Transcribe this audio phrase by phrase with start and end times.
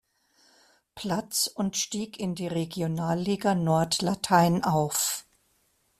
[0.95, 5.27] Platz und stieg in die Regionalliga Nord Latein auf.